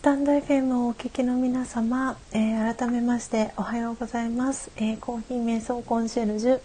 [0.00, 6.60] スタンド FM をお聞きの皆様、えー、改めましておはようございます、えー、コーヒー瞑想コンシェルジュ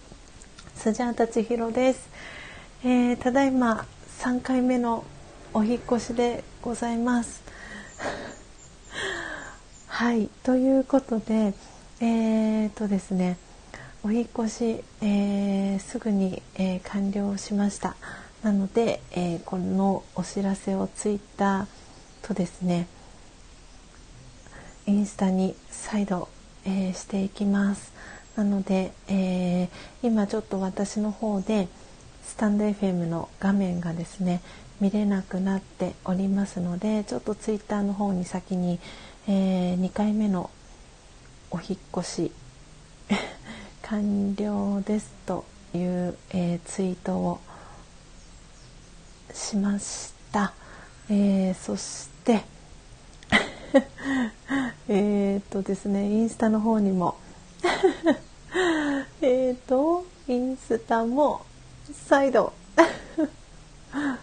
[0.74, 2.10] スジャータ千尋です、
[2.86, 3.86] えー、ただいま
[4.20, 5.04] 3回目の
[5.54, 7.44] お引越しでございます。
[9.88, 11.54] はいということで
[12.00, 13.38] えー、とですね
[14.06, 17.98] お引越し、えー、すぐに、えー、完了しました。
[18.44, 21.66] なので、えー、このお知らせをツイッター
[22.22, 22.88] とですね
[24.88, 26.30] インスタに再度、
[26.66, 27.92] えしていきます。
[28.36, 29.70] なので、え
[30.04, 31.68] 今ちょっと私の方で
[32.24, 34.42] スタンド FM の画面がですね
[34.80, 38.80] 見れなくなっておりますのでちょっとツイッターの方に先に、
[39.28, 40.50] え2回目の
[41.50, 42.32] お引越し
[43.84, 47.40] 完了ですという、えー、ツイートを
[49.34, 50.54] しました、
[51.10, 52.44] えー、そして
[54.88, 57.16] えっとですねインスタの方にも。
[59.22, 61.46] えっとインスタも
[62.08, 62.54] 再度。
[63.96, 64.20] は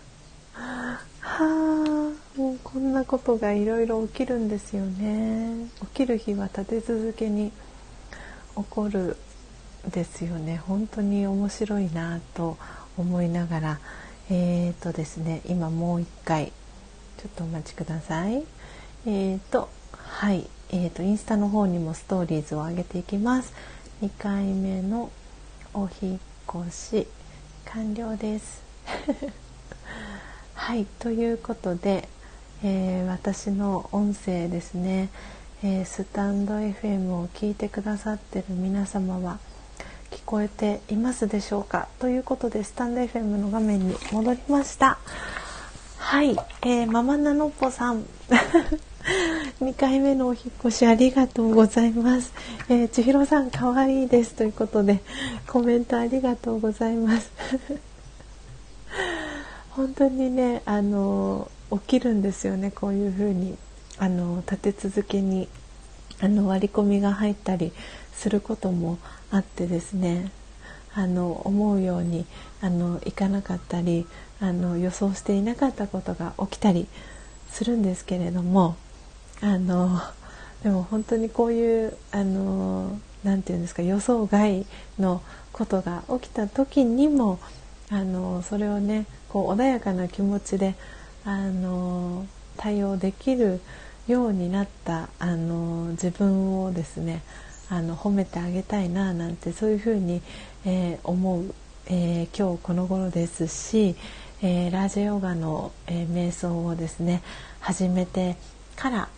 [1.21, 5.69] あもうこんなことがいろいろ起きるんですよね。
[5.81, 7.53] 起きる日は立て続けに
[8.57, 9.17] 起こる
[9.91, 10.59] ですよね。
[10.67, 12.57] 本当に面白いなと
[12.97, 13.79] 思いながら。
[14.31, 16.53] えーとですね今もう一回。
[17.19, 18.43] ちょっとお待ちください。
[19.06, 23.53] えーとはいえーとインスタの方にもストーリーズを上げていきます。
[24.03, 25.11] 2回目の
[25.75, 27.06] お引越し
[27.67, 28.62] 完了です。
[30.55, 32.08] はいということで
[32.64, 35.08] えー、私の音声ですね、
[35.64, 39.39] えー、スタンド FM を聞いてくださってる皆様は
[40.12, 41.89] 聞こえていますでしょうか？
[41.98, 44.98] ということでスタンド FM の画面に戻りました。
[45.98, 48.05] はい、えー、ママナノポさん。
[49.61, 52.33] 2回目のお引越しありがとうございます、
[52.69, 55.00] えー、千尋さん可愛いですということで
[55.47, 57.30] コメントありがとうございます。
[59.70, 62.70] 本当にねあの起きるんですよね。
[62.70, 63.57] こういうふうに
[63.98, 65.48] あの立て続けに
[66.20, 67.73] あの割り込みが入ったり
[68.14, 68.98] することも
[69.30, 70.30] あってですね。
[70.95, 72.27] あの思うように
[72.61, 74.07] あのいかなかったり
[74.41, 76.86] あの予想していなかったことが起きたり
[77.48, 78.77] するんですけれども
[79.42, 80.01] あの
[80.63, 84.64] でも本当にこういうあのなて言うんですか予想外
[84.98, 85.20] の
[85.53, 87.41] ことが起きた時にも
[87.91, 90.75] あのそれをねこう穏やかな気持ちで
[91.25, 92.27] あの
[92.57, 93.61] 対応できる
[94.07, 97.23] ようになったあの自分をですね
[97.69, 100.23] あの褒めてあげたいななんてそういうふうに、
[100.64, 101.55] えー、思う、
[101.86, 103.97] えー、今日この頃ですし、
[104.42, 107.23] えー、ラージヨガの、え瞑想をですね
[107.61, 108.36] 始めて
[108.77, 109.09] から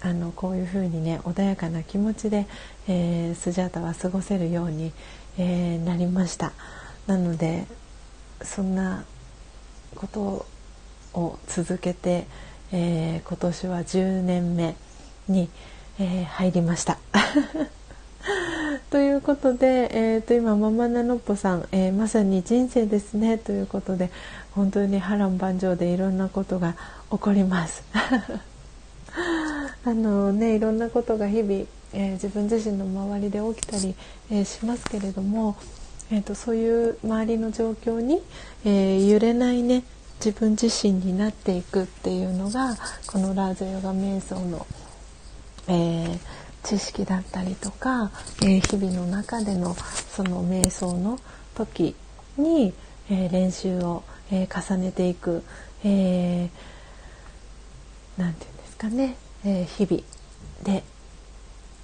[0.00, 2.46] あのこういうふうにね穏やかな気持ちで、
[2.86, 4.92] えスジャータは過ごせるように、
[5.38, 6.52] えなりました
[7.06, 7.66] なので
[8.42, 9.04] そんな
[9.94, 10.46] こと
[11.14, 12.26] を続けて、
[12.72, 14.76] えー、今年は10年目
[15.28, 15.48] に、
[15.98, 16.98] え、入りました。
[18.90, 24.10] ということで、えー、と今ママナノッポさん、えー、まさに人生ですねということで
[24.52, 26.74] 本当に波乱万丈でいろんなことが
[27.10, 27.82] 起こります。
[29.88, 33.94] あのねいろんなことが日々、えー、自分自身の周りで起きたり、
[34.30, 35.56] えしますけれども、
[36.10, 38.20] えーと、そういう周りの状況に、
[38.66, 39.84] え揺れないね
[40.22, 44.66] 自分自身になっていくっていうのがこのラージャヨガ瞑想の、
[45.68, 46.18] え、
[46.64, 48.10] 知識だったりとか、
[48.44, 51.18] え、日々の中でのその瞑想の
[51.54, 51.96] 時
[52.36, 52.74] に、
[53.08, 55.42] え、練習を、え重ねていく
[55.82, 59.16] 何、えー、て言うんですかね、
[59.48, 60.02] え日々
[60.62, 60.84] で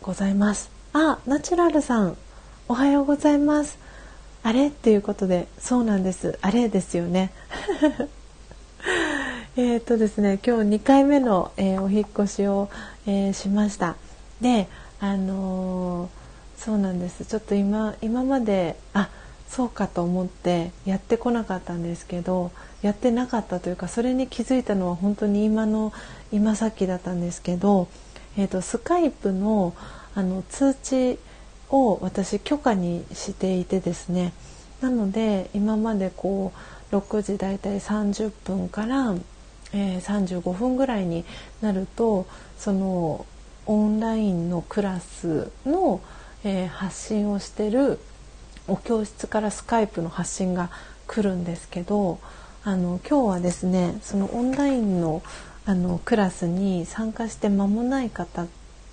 [0.03, 0.71] ございます。
[0.93, 2.17] あ、ナチュラルさん
[2.69, 3.79] おはようございます。
[4.43, 4.69] あれ？
[4.69, 6.39] っていうことでそうなんです。
[6.43, 7.33] あれですよね。
[9.57, 12.69] えっとですね今日2回目の、えー、お引越しを、
[13.07, 13.97] えー、しました。
[14.43, 14.69] で
[15.01, 16.11] あの、
[16.59, 17.25] そうなんです。
[17.25, 19.09] ちょっと今今まであ
[19.49, 22.51] そうかと思ってやってこなかったんですけど
[22.83, 25.93] やってなかったというかそれに気づいたのは本当に今の
[26.33, 27.89] 今さっきだったんですけど、
[28.37, 29.75] えーと、スカイプの
[30.17, 31.19] あの通知
[31.71, 34.33] を私許可にしていてですね
[34.81, 36.53] なので今までこ
[36.93, 39.15] う6時だいたい30分から、
[39.73, 41.25] えー、35分ぐらいに
[41.63, 42.27] なると
[42.59, 43.27] その
[43.67, 46.01] オンラインのクラスの、
[46.45, 47.99] えー、発信をしてる
[48.69, 50.71] お教室からスカイプの発信が
[51.07, 52.19] 来るんですけど
[52.65, 55.23] あの今日はですねそのオンラインの
[55.67, 58.47] あのクラスに参加して間もない方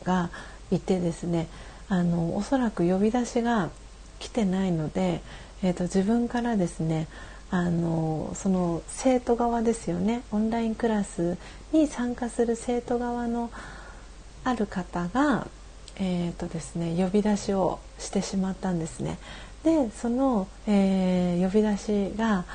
[0.04, 0.30] が
[0.72, 1.48] いてですね
[1.90, 3.70] あのおそらく呼び出しが
[4.20, 5.22] 来てないので、
[5.64, 7.08] えーと、自分からですね
[7.50, 11.38] あのその生徒側ですよねオンラインクラス
[11.74, 13.52] に参加する生徒側の
[14.46, 15.48] ある方が、
[15.98, 19.20] えーとですね、呼び出しをしてしまったんですね。
[19.64, 22.46] でその、えー、呼び出しが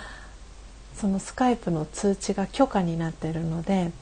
[0.94, 3.92] そのスカイプの通知が許可になっているので、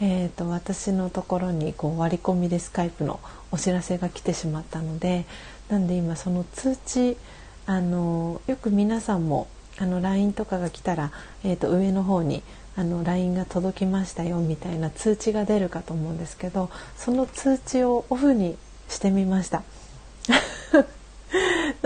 [0.00, 3.20] えーと、私のところにこう割り込みでスカイプの
[3.50, 5.24] お知らせが来てしまったので
[5.68, 7.16] なんで今その通知
[7.64, 9.48] あのよく皆さんも
[9.78, 11.10] あの LINE とかが来たら、
[11.42, 12.42] えーと、上の方に
[12.76, 18.56] あの LINE が届きましたよみたいな通知が出るかと思うんですけどその通知をオフに
[18.88, 19.62] してみました。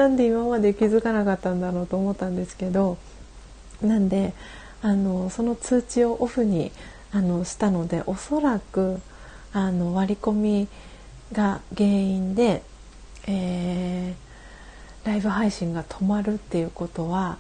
[0.00, 2.96] なんで今まで気づかなかったんだろうと思ったんですけど
[3.82, 4.32] なんで
[4.80, 6.72] あのその通知をオフに
[7.12, 8.98] あのしたのでおそらく
[9.52, 10.68] あの割り込み
[11.32, 12.62] が原因で、
[13.26, 17.36] えー、ライブ配信が止まるっていうことは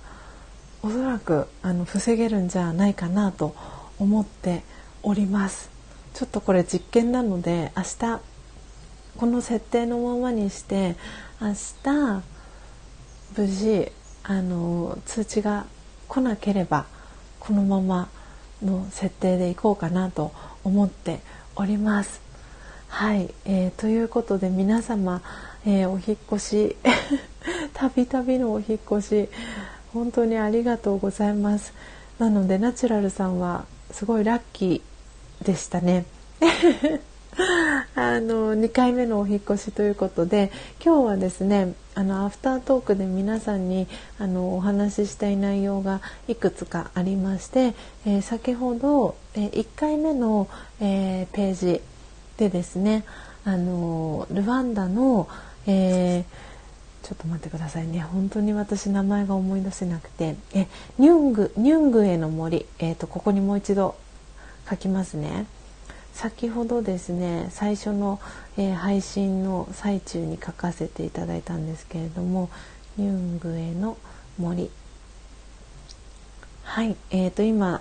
[0.82, 3.56] おそらくあの防げるんじゃないかなと
[3.98, 4.64] 思って
[5.02, 5.70] おります。
[6.12, 8.20] ちょっとこれ実験なので明日
[9.16, 10.96] この設定のままにして
[11.40, 11.54] 明
[11.84, 12.22] 日
[13.36, 13.92] 無事
[14.22, 15.66] あの通知が
[16.08, 16.86] 来なければ
[17.38, 18.08] このまま
[18.62, 20.32] の設定でいこうかなと
[20.64, 21.20] 思って
[21.56, 22.20] おります。
[22.88, 25.22] はい、えー、ということで皆様、
[25.64, 26.76] えー、お引越し
[27.72, 29.28] たびたびのお引越し
[29.92, 31.72] 本当にありがとうございます。
[32.18, 36.04] なのでナチュラルさんはすごいラッキーでしたね。
[37.94, 40.50] あの2回目のお引越しということで
[40.84, 43.86] 今日はですねあのアフタートークで皆さんに
[44.18, 47.74] あのお話ししたい内容がいくつかありまして、
[48.06, 50.48] えー、先ほど、えー、1回目の、
[50.80, 51.82] えー、ページ
[52.38, 53.04] でですね
[53.44, 55.28] あのルワンダの、
[55.66, 56.24] え
[57.02, 60.68] ちょっと待ってくださいね本当に私名前が思い出せなくてえ
[60.98, 63.94] ニュングニュングへの森、えーとここにもう一度
[64.68, 65.44] 書きますね。
[66.14, 68.20] 先ほどですね最初の、
[68.56, 72.50] えー、配信の最中に書かせていただいたんですけれども
[72.98, 73.96] 「ユングへの
[74.38, 74.70] 森」
[76.62, 77.80] はい、えーと、今、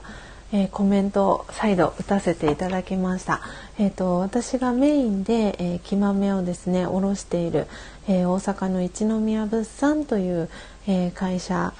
[0.51, 3.39] えー、コメントを再度打たせていただきました。
[3.77, 7.67] えーと、私がメインで、えー、木豆をですね卸している、
[8.07, 10.49] えー、大阪の一宮物産という、
[10.87, 11.73] え会社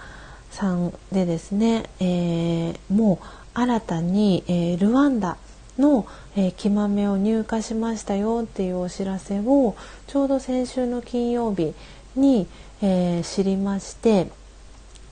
[0.51, 3.25] さんでですね、えもう
[3.55, 5.37] 新たに、えルワンダ
[5.79, 6.05] の、
[6.35, 9.75] えー、木豆を入荷しましたよっていうお知らせを
[10.07, 11.73] ちょうど先週の金曜日
[12.15, 12.47] に、
[12.81, 14.27] えー、知りまして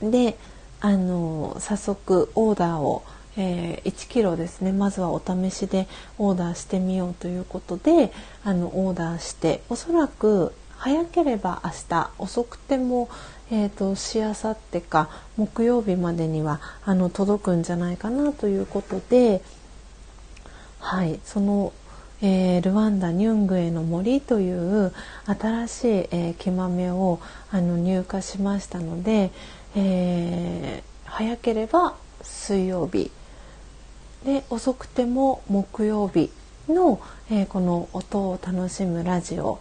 [0.02, 0.38] で
[0.80, 3.04] あの早速オーダーを、
[3.36, 5.88] えー、1 k g ですねまずはお試しで
[6.20, 8.12] オーダーしてみようということで
[8.44, 13.10] あのオーダーしておそらく早ければ明日遅くても、
[13.52, 19.42] えーと、しあさってか木曜日までにはあの届くんじゃないかなということで
[20.90, 21.74] はい、その、
[22.22, 24.94] えー、ルワンダ・ニュングエの森という
[25.26, 27.20] 新しい、えー、木豆を
[27.52, 29.32] あの入荷しましたので、
[29.76, 33.12] えー、早ければ水曜日。
[34.24, 36.32] で遅くても木曜日
[36.70, 39.60] の、えー、この音を楽しむラジオ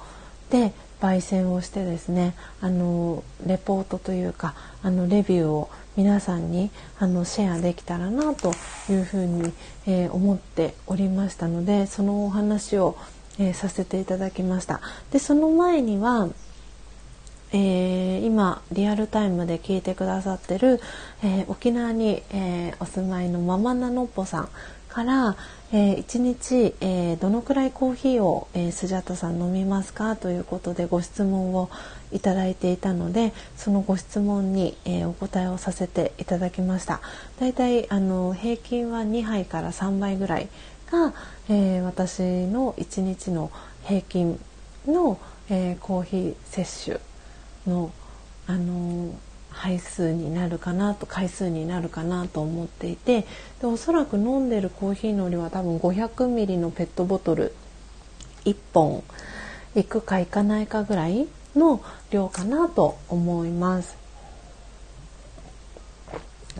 [0.50, 8.52] で焙煎をしてですねあのレポートというかあのレビューを皆さんにあのシェアできたらなと
[8.90, 9.52] いうふうに、
[9.86, 12.96] えー、思っておりましたのでそのお話を、
[13.38, 14.80] えー、させていただきました。
[15.10, 16.28] でその前には
[17.52, 20.80] えー、今リアルタイムで聞いてくださってる、
[21.22, 24.48] えー、沖縄に、えー、お住まいのママナノッポさん
[24.88, 25.36] から、
[25.72, 31.68] えー、1日、えー、どのくらいコーヒーを、えー、スジャタさん飲みますかということでご質問を
[32.12, 37.00] いただいていたのでそのご質問に、えー、お答えをさせていただきました。
[37.40, 40.48] だいたいあの平均は2杯から3杯ぐらい
[40.90, 41.12] が、
[41.48, 43.50] えー、私の1日の
[43.84, 44.38] 平均
[44.86, 45.18] の、
[45.50, 47.00] えー、コーヒー摂取
[47.66, 47.90] の
[48.46, 49.12] あの
[49.56, 53.26] 杯数になるかなと回数になるかなと思っていて
[53.60, 57.54] でおそらく飲んでるコーヒーの量は多分500ミリのペットボトル
[58.44, 59.02] 1本
[59.74, 63.96] いくかいかないかぐらいの量かなと思います。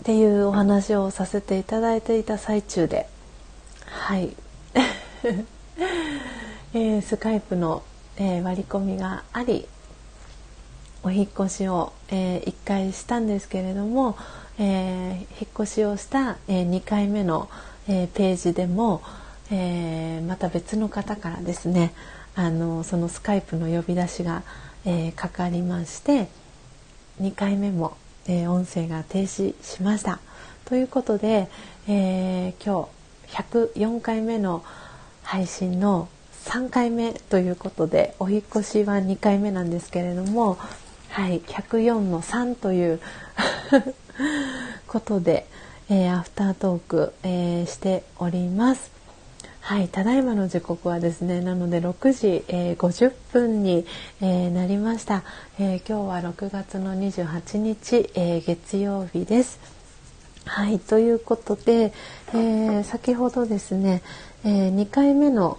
[0.00, 3.08] っていうお話をさせていただいていた最中で
[3.86, 4.36] はい、
[6.74, 7.82] えー、スカイプの、
[8.16, 9.66] えー、割り込みがあり
[11.06, 14.16] お引越しを、えー、1回したんですけれども、
[14.58, 17.48] えー、引っ越しをした、えー、2回目の、
[17.88, 19.02] えー、ページでも
[19.50, 21.92] え、また別の方からですね
[22.34, 24.42] あのそのスカイプの呼び出しが、
[24.84, 26.28] え、かかりまして
[27.20, 27.96] 2回目も、
[28.26, 30.20] え、音声が停止しました。
[30.66, 31.48] ということで、
[31.88, 32.88] え今
[33.30, 34.64] 日104回目の
[35.22, 36.08] 配信の
[36.44, 40.58] 3回目ということでお引越しは2回目なんですけれども、
[41.16, 43.00] はい、104の3という
[44.86, 45.46] ことで、
[45.88, 48.90] えー、アフタートーク、えー、しております。
[49.62, 53.86] はい、ただいまの時刻はですね、なので6時、えー、50分に、
[54.20, 55.22] えー、なりました、
[55.58, 59.58] えー、今日は6月の28日、え月曜日です。
[60.44, 61.94] はい、ということで、
[62.34, 64.02] え先ほどですね、
[64.44, 65.58] え2回目の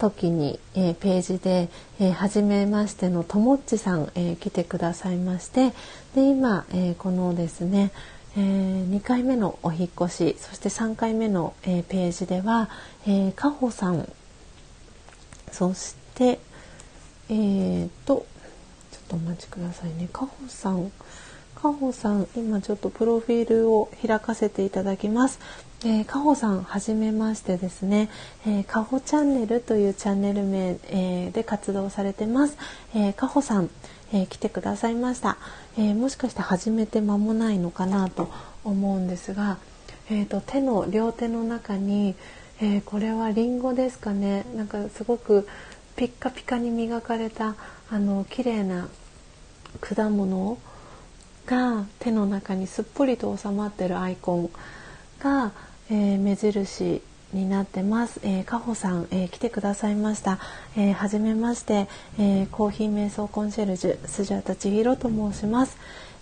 [0.00, 1.68] 時に、えページで、
[2.00, 5.72] え初めましてのともっちさん、え来てくださいまして
[6.14, 7.92] で今、えこのですね
[8.36, 12.70] えー、2回目のお引越しそして3回目の、えー、ページでは、
[13.04, 14.08] えー、かほさん
[15.50, 16.38] そして
[17.28, 18.26] えーと
[18.90, 20.08] ちょっとお待ちくださいね。
[20.12, 20.90] かほさん
[21.54, 25.38] かほさん今ちょっとプロフィールを開かせていただきます。
[25.82, 28.10] えー、かほさんはじめましてですね、
[28.46, 32.58] えー、かほチャンネルというチャンネル名、えー、で活動されてます、
[32.94, 33.70] えー、かほさん、
[34.12, 35.38] えー、来てくださいました、
[35.78, 38.30] えー、もしかして始めて間もないのかなと
[38.62, 39.56] 思うんですが、
[40.10, 42.14] えーと、手の両手の中に、
[42.60, 44.44] えー、これはリンゴですかね。
[44.54, 45.48] なんかすごく
[45.96, 47.54] ピッカピカに磨かれた
[47.90, 48.88] あの綺麗な
[49.80, 50.58] 果物
[51.46, 54.50] が手の中にすっぽりと収まってるアイコン
[55.20, 55.52] が、
[55.90, 58.20] えー、目印になってます。
[58.22, 60.38] えー、かほさん、えー、来てくださいました。
[60.76, 65.76] えー、はじめまして、えー、コーヒー瞑想コンシェルジュスジャタチヒロと申します、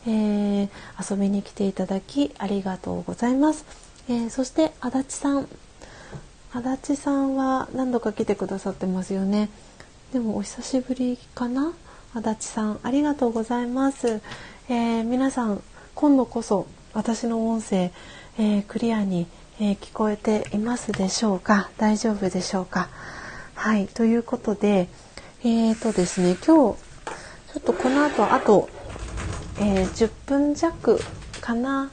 [0.06, 0.68] えー。
[0.98, 3.66] 遊びに来ていただきありがとうございます。
[4.08, 5.48] えー、そして足立さん、
[6.52, 9.50] 足立さんは何度か来てくださってますよね。
[10.14, 11.74] でもお久しぶりかな？
[12.14, 14.22] 足立さん、ありがとうございます。
[14.70, 15.62] えー、皆さん、
[15.94, 17.90] 今度こそ私の音声、
[18.38, 19.26] えー、クリアに
[19.60, 21.68] えー、聞こえていますでしょうか？
[21.78, 22.88] 大丈夫でしょうか？
[23.56, 24.88] はいということで
[25.42, 26.76] えーとですね今日ちょ
[27.58, 28.68] っとこの後あと、
[29.60, 31.00] えー、10分弱
[31.40, 31.90] かな、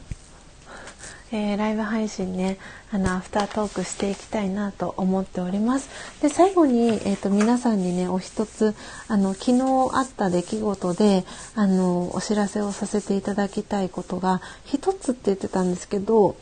[1.32, 2.60] え、ライブ配信ね
[2.92, 5.90] あのアフタートークしていきたいなと思っております。
[6.22, 8.76] で最後に、えーと、皆さんにねお一つ
[9.08, 16.36] あの昨日あった出来事であのお知らせをさせていただきたいことが一つって言ってたんですけど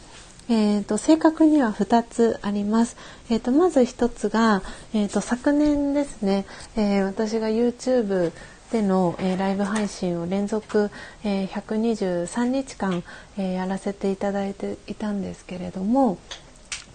[0.49, 2.97] えーと、正確には2つあります。
[3.29, 4.61] えーと、まず1つが、
[4.93, 6.45] えーと、昨年ですね、
[6.75, 8.31] えー、私が YouTube
[8.73, 10.89] での、えー、ライブ配信を連続、
[11.23, 13.03] えー、123日間、
[13.37, 16.17] えー、やらせていただいていたんですけれども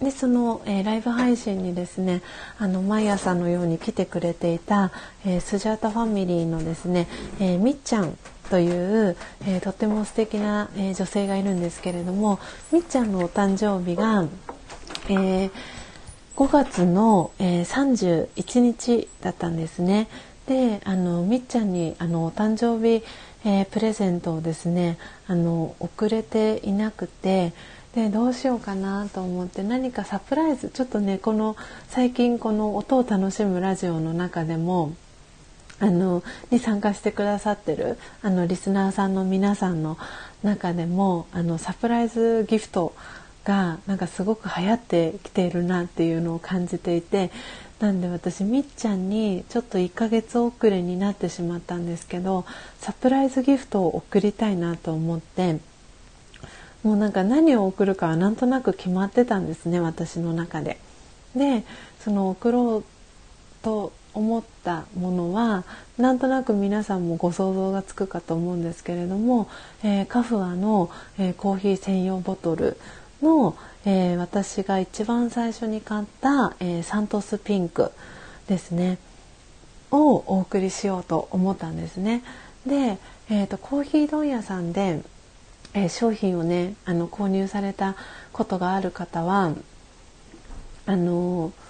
[0.01, 2.21] でその、えー、ライブ配信にですね
[2.57, 4.91] あの毎朝のように来てくれていた、
[5.25, 7.07] えー、スジャータファミリーのですね、
[7.39, 8.17] えー、みっちゃん
[8.49, 9.15] という、
[9.45, 12.39] えー、とっても素敵な、えー、女性がいるんですけれども
[12.71, 14.27] みっちゃんのお誕生日が、
[15.09, 15.51] えー、
[16.35, 20.07] 5月の、え、31日だったんですね。
[20.47, 23.03] であのみっちゃんにあのお誕生日、
[23.45, 27.53] え、プレゼントをですねあの遅れていなくて
[27.93, 31.55] でどうしようかなと思って何かサプライズちょっとねこの
[31.87, 34.93] 最近この音を楽しむラジオの中でも
[35.79, 39.97] あのに参加してくださってるあのリスナーさんの皆さんの
[40.43, 42.93] 中でもあのサプライズギフト
[43.45, 47.31] がなんかすごく流行ってきているなっていうのを感じていて
[47.79, 52.45] なんで私みっちゃんにちょっと1ヶ月遅れになってしまったんですけど
[52.79, 55.59] サプライズギフトを送りたいなと思って
[56.83, 60.77] もうなんか何を送るかはなんとなく決まってたんですね私の中で。
[61.35, 61.63] で
[61.99, 62.83] その送ろう
[63.61, 65.63] と思ったものは
[65.97, 69.49] なんとなく皆さんもご想像がつくかと思うんですけれども、
[69.83, 72.77] えー、カフアの、えー、コーヒー専用ボトル
[73.21, 77.91] の、えー、私が一番最初に買った、えサントスピンク
[78.47, 78.97] ですね
[79.91, 82.23] をお送りしようと思ったんですね。
[82.65, 82.97] で、
[83.29, 85.01] えーと、コーヒー問屋さんで、
[85.73, 87.95] え商品をねあの購入された
[88.31, 89.53] ことがある方は
[90.85, 91.68] あのー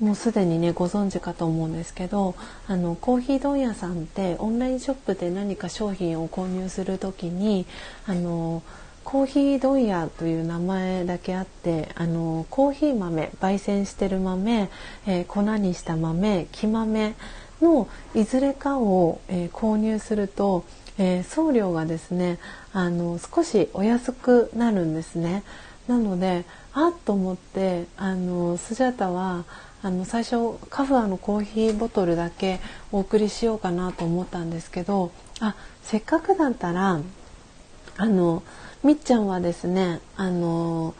[0.00, 2.34] もうすでにねご存知かと思うんですけど
[2.66, 7.66] あのコーヒー問屋さんってオンラインショップで何か商品を購入する時に
[8.06, 8.62] あの
[9.04, 14.70] コーヒー問屋という名前だけあってあのコーヒー豆焙煎してる豆、
[15.06, 17.14] えー、粉にした豆木豆
[17.60, 20.64] のいずれかを、えー、購入すると、
[20.98, 22.38] えー、送料がですね
[22.72, 25.42] あの少しお安くなるんですね。
[25.88, 29.44] なのであっと思ってあのスジャタは
[29.82, 32.60] あの最初カフアのコーヒーボトルだけ
[32.92, 35.10] お送りしようかなと思ったんですけど
[35.40, 37.00] あせっかくだったら
[37.96, 38.42] あの
[38.82, 40.94] みっちゃんはですねあの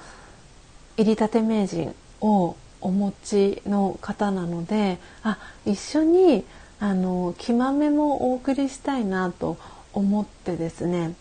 [0.97, 6.45] 入りたて名人をお持ちの方なのであ一緒に
[6.79, 9.59] あの木豆もお送りしたいなと
[9.93, 11.15] 思ってですね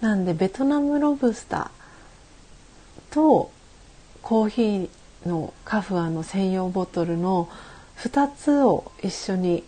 [0.00, 3.50] なんでベトナムロブスターと
[4.22, 4.88] コーヒー
[5.26, 7.48] のカフアの専用ボトルの
[7.98, 9.64] 2つを一緒に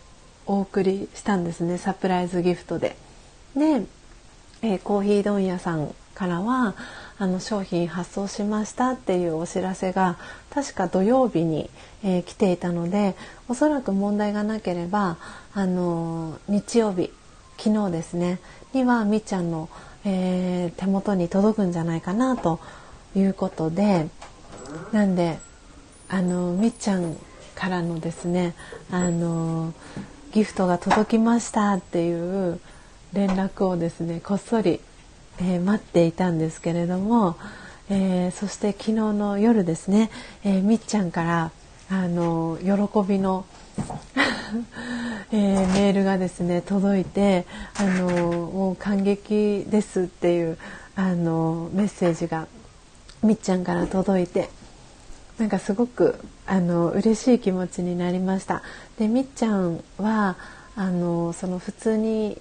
[0.47, 2.97] お送りしたんですねサプライズギフトで。
[3.57, 3.83] で、
[4.63, 6.75] えー、コーヒー問屋さんからは
[7.19, 10.17] あの商品発送しましたっていうお知らせが
[10.51, 11.71] 確か土曜日に、
[12.03, 13.15] えー、来ていたので
[13.49, 15.19] おそらく問題がなければ
[15.55, 17.13] あの日曜日
[17.59, 18.41] 昨日ですね
[18.73, 19.69] にはみっちゃんの、
[20.05, 22.59] えー、手元に届くんじゃないかなと
[23.15, 24.09] いうことで
[24.93, 25.39] なんで
[26.09, 27.17] あのみっちゃん
[27.55, 28.55] からのですね
[28.91, 29.73] あの
[30.33, 32.61] ギフトが届きましたっていう
[33.13, 34.81] 連絡をですねこっそり、
[35.39, 37.37] えー、待っていたんですけれども、
[37.89, 40.11] えー、そして昨日の夜ですね、
[40.45, 41.53] えー、みっちゃんから
[41.91, 43.45] あの喜びの
[45.33, 47.45] えー、メールがですね届いて
[47.77, 50.59] あのもう感激ですっていう
[50.95, 52.47] あのメッセージが
[53.23, 54.49] みっちゃんから届いて
[55.39, 58.63] なんかすごくあの嬉しい気持ちになりました。
[58.99, 60.37] でみっちゃんは
[60.77, 62.41] あのその普通に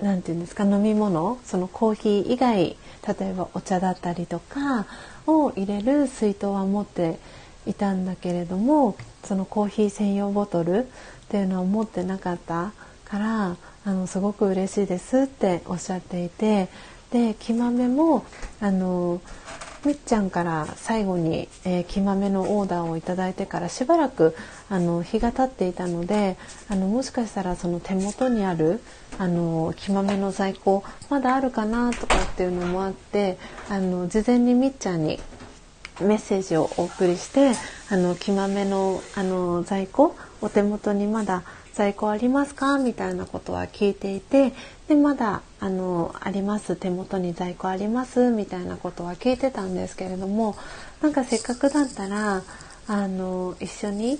[0.00, 2.76] 何て言うんですか飲み物そのコーヒー以外
[3.18, 4.86] 例えばお茶だったりとか
[5.26, 7.18] を入れる水筒は持って
[7.66, 10.84] いたんだけれどもそのコーヒー専用ボトルっ
[11.28, 12.72] ていうのは持ってなかった
[13.04, 16.68] からあのすごく嬉しいですっておっしゃっていて
[17.10, 18.24] で木豆も
[18.60, 19.20] あの
[19.84, 24.36] みっちゃんから最後に、えー、木豆のオーダーをいただいてからしばらく
[24.70, 26.36] あの日が経っていたので
[26.68, 28.80] あのもしかしたらその手元にある
[29.18, 35.18] あの木豆の在庫まだあるかなとかっていうのもあってあの事前にみっちゃんに
[36.00, 37.52] メッセージをお送りして
[37.90, 42.78] あの木豆のあの在庫お手元にまだ在庫ありますか？
[42.78, 44.52] みたいなことは聞いていて
[44.88, 50.56] でまだあのあります手元に在庫ありますみたいなことは聞いてたんですけれども
[51.00, 52.42] なんかせっかくだったら
[52.88, 54.18] あの一緒に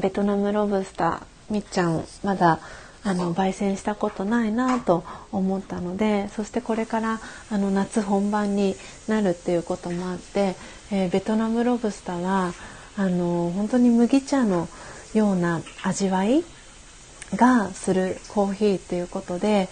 [0.00, 2.60] ベトナムロブスターみっちゃんまだ
[3.02, 7.20] あの焙煎したことないなと思ったのでそしてこれから
[7.50, 8.76] あの夏本番に
[9.08, 10.54] なるっていうこともあって、
[10.92, 12.52] えー、ベトナムロブスターは
[12.96, 14.68] あの本当に麦茶の
[15.14, 16.44] ような味わい
[17.34, 19.68] がするコーヒーっていうことで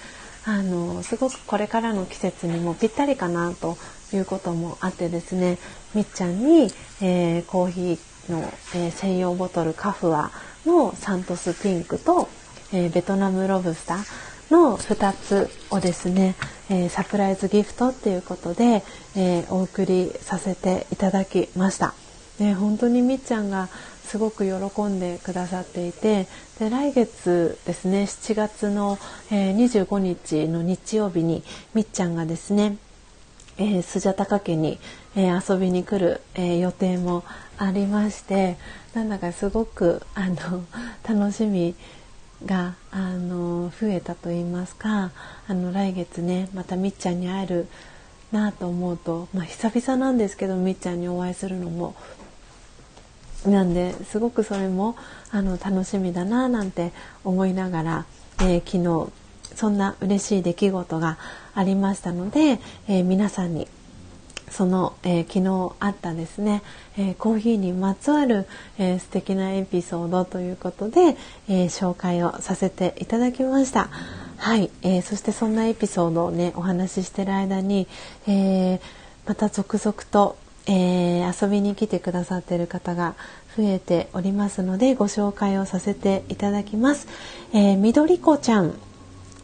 [0.47, 3.77] あのすごくこれからの季節にもぴったりかなと
[4.13, 5.59] いうこともあってですね
[5.95, 6.69] みっちゃんに、
[7.03, 8.41] えー、コーヒーの、
[8.77, 10.31] えー、専用ボトルカフア
[10.65, 12.29] のサントスピンクと、
[12.73, 16.37] えー、ベトナムロブスターの2つをですね、
[16.71, 18.85] えサプライズギフトっていうことで、
[19.17, 21.95] えお送りさせていただきました。
[22.39, 23.69] ね、本当にみっちゃんが
[24.05, 28.99] すごく喜んでくださっていてで来月ですね7月の、
[29.31, 31.43] えー、25日の日曜日に
[31.75, 32.79] みっちゃんがですね、
[33.59, 34.79] えー、スジャタカ家に、
[35.17, 37.25] えー、遊びに来る、えー、予定も
[37.59, 38.57] ありまして
[38.95, 40.65] なんだかすごくあの
[41.07, 41.75] 楽しみ
[42.47, 45.11] があの増えたと言いますか
[45.47, 47.69] あの来月ねまたみっちゃんに会える
[48.33, 51.95] なと思うと、まあ、久々なんですけどみっちゃんにお会いするのも
[53.49, 54.97] なんですごくそれも
[55.31, 56.93] あの楽しみだななんて
[57.25, 58.07] 思いながら、
[58.41, 59.13] えー、昨日
[59.55, 61.19] そんな嬉しい出来事が
[61.55, 63.69] ありましたので、えー、皆さんに
[64.51, 66.63] その、えー、昨日あったですね、
[66.97, 68.47] えー、コーヒーにまつわる、
[68.79, 71.17] えー、素敵なエピソードということで、
[71.49, 73.89] え紹介をさせていただきました。
[74.37, 77.89] はい、えそしてそんなエピソードをねお話ししてる間に、
[78.27, 78.81] え
[79.27, 83.15] また続々とえー、遊びに来てくださってる方が
[83.57, 87.09] 増えておりますのでご紹介をさせていただきます。
[87.53, 88.75] えー、緑子ちゃん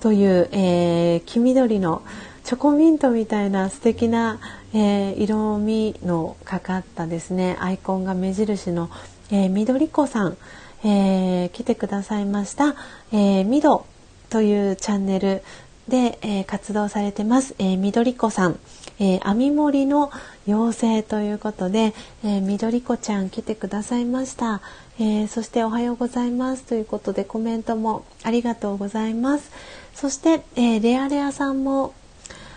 [0.00, 2.02] という、えー、黄緑の
[2.44, 4.40] チョコミントみたいな素敵な、
[4.74, 7.56] えー、色味のかかったですね。
[7.60, 8.90] アイコンが目印の、
[9.30, 10.36] えー、緑子さん、
[10.84, 12.74] えー、来てくださいました、
[13.12, 13.86] えー、ミド
[14.28, 15.42] というチャンネル
[15.86, 18.58] で、えー、活動されてます、えー、緑子さん、
[18.98, 20.10] えー、網森の
[20.46, 24.60] 妖精ということで、えー、緑子ちゃん来てくださいました、
[24.98, 26.64] えー、そしておはようございます。
[26.64, 29.50] ということでコメントもありがとうございます。
[29.94, 31.94] そして、えレアレアさんも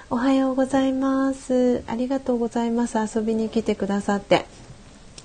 [0.10, 1.84] おはようございます。
[1.88, 2.98] ありがとうございます。
[2.98, 4.46] 遊びに来てくださって。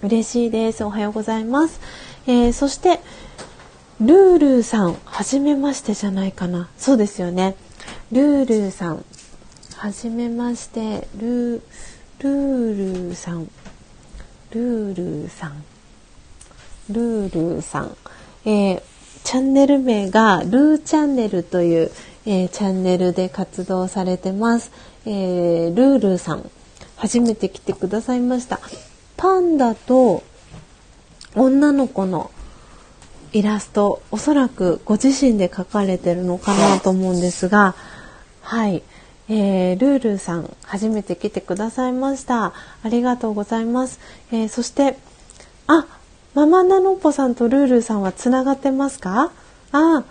[0.03, 0.83] 嬉しいです。
[0.85, 1.81] おはようございます、
[2.27, 3.01] え、そして
[4.01, 6.69] ルールーさん初めましてじゃないかな。
[6.79, 7.55] そうですよね。
[8.11, 9.05] ルールーさん。
[9.81, 13.51] はじめましてルールさん。
[14.51, 15.65] ルールさん。
[16.91, 17.97] ルールさん、
[18.45, 18.83] えー、
[19.25, 21.91] チャンネル名がルーチャンネルという、
[22.27, 24.71] えー、チャンネルで活動されてます、
[25.07, 26.51] えー、ルールさん。
[26.97, 28.61] 初めて来てくださいました。
[29.17, 30.23] パンダと
[31.35, 32.31] 女の子の
[33.33, 37.75] イラストおそらくご自身で描かれてるのかなと思うんですが
[38.43, 38.83] はい、
[39.33, 42.47] えー、ルールさん初めて来てくださいました。
[42.47, 42.53] あ
[42.89, 44.01] りがとうございます、
[44.33, 44.97] えー、そして
[45.69, 45.87] あ
[46.35, 49.31] ママナノポさんとルールさんはつながってますか？
[49.71, 50.03] あ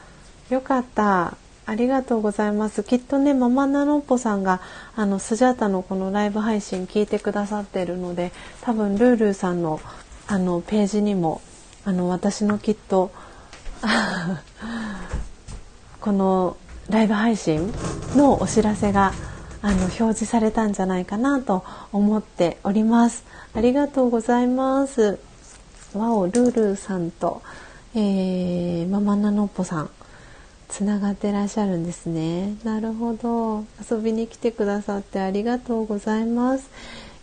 [0.49, 1.35] よかった。
[1.65, 2.81] ありがとうございます。
[2.83, 4.61] きっとねママナノポさんが
[4.95, 9.81] あのスジャータのこのライブ配信聞いてくださってるので多分ルールさんの
[10.27, 11.41] あのページにも
[11.83, 13.11] あの私のきっと
[15.99, 16.57] この
[16.89, 17.71] ライブ配信
[18.15, 19.13] のお知らせが
[19.61, 23.23] あの表示されたんじゃないかなと思っております。
[23.53, 25.19] ありがとうございます。
[25.93, 27.41] わおルールさんと、
[27.95, 29.89] えー、ママナノッポさん
[30.67, 36.69] つながってらっしゃるんですねなるほど遊びに来てくださってありがとうございます、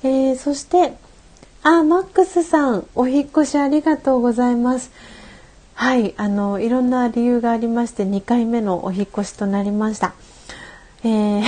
[0.03, 0.95] えー、そして
[1.63, 4.91] あマックスさんお引越しありがとうございます
[5.77, 10.15] はいあのいろんな理由がありまして2回目のお引越しとなりました、
[11.05, 11.43] えー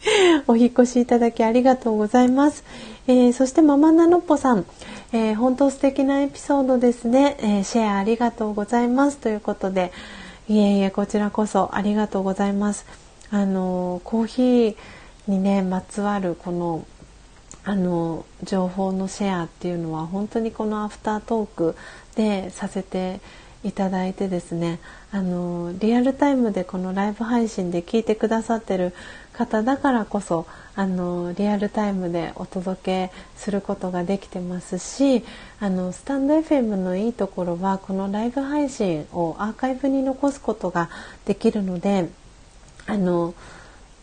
[0.46, 2.64] お引越しいただきありがとうございます。
[3.08, 4.64] えー、そしてママナノッポさん、
[5.12, 9.16] えー、本当素敵なエピソードですね、えー、シェアありがとうございます。
[9.18, 9.92] ということで
[10.48, 12.86] いえいえこちらこそありがとうございます。
[13.30, 14.76] あのコーヒー
[15.26, 16.84] にねまつわるこの
[17.64, 21.76] あの情報のシェアっていうのは本当にこのアフタートーク
[22.14, 23.20] でさせて
[23.64, 24.78] いただいてですね
[25.10, 28.94] あのリアルタイムでこのライブ配信で聞いてくださってる
[29.32, 35.24] 方だからこそあのリアルタイムでお届けすることができてますし
[35.58, 40.88] あのスタンド FM のいいところはこのライブ配信をアーカイブに残すことが
[41.24, 42.08] できるので
[42.86, 43.34] あの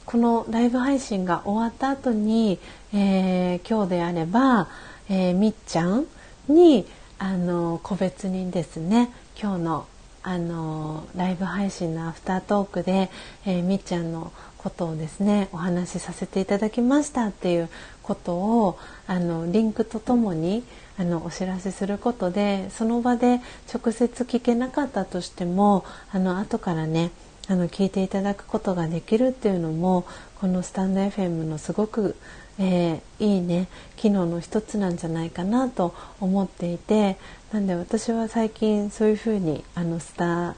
[0.05, 2.59] このライブ配信が終わった後に、
[2.93, 4.67] えー、今日であれば、
[5.09, 6.05] えー、みっちゃん
[6.47, 6.85] に
[7.17, 9.87] あの個別にですね今日の
[10.27, 13.11] あのライブ配信のアフタートークで、
[13.45, 17.69] えー、みっちゃんのことをですねお話しさせていただきましたっていう
[18.01, 20.63] ことをあのリンクとともに
[20.97, 23.39] あのお知らせすることでその場で
[23.71, 27.11] 直接聞けなかったとしてもあの後からね
[27.47, 30.05] あの聞いていただくことができるっていうのも
[30.41, 32.15] このスタンド FM のすごく、
[32.57, 33.67] えー、いいね。
[33.95, 37.17] 機能の一つなんじゃないかなと思っていて
[37.51, 40.55] なんで私は最近そういうふうにあのスター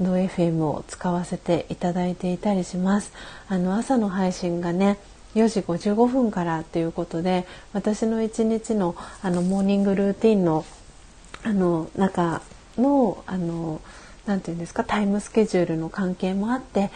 [0.00, 3.12] ド FM を使わせていただいていたりします。
[3.48, 4.98] あの朝の配信がね
[5.34, 10.64] 4時55分からということで私の一日のあのモーニングルーティンの
[11.44, 12.42] あの中
[12.76, 13.80] のあの
[14.26, 16.90] なて言うんですかタイムスケジュールの関係もあって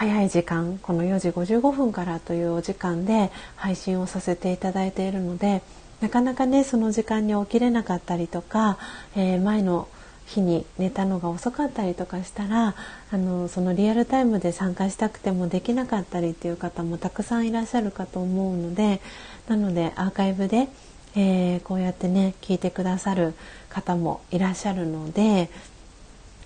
[0.00, 5.60] 早い時間この4時55分からというお時間で配信をさせていただいているので
[6.00, 8.78] なかなかねその時間に起きれなかったりとか、
[9.14, 9.88] えー、前の
[10.24, 12.74] 日に寝たのが遅かったりとかしたら
[13.10, 19.02] あのそのリアルタイムで参加したくてもできなかったりっていう方もたくさんいらっしゃるかと思うので
[19.48, 20.68] なのでアーカイブで、
[21.14, 23.34] えー、こうやってね聞いてくださる
[23.68, 25.50] 方もいらっしゃるので